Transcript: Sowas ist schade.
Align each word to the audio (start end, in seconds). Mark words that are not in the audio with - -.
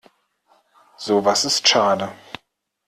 Sowas 0.97 1.45
ist 1.45 1.67
schade. 1.67 2.11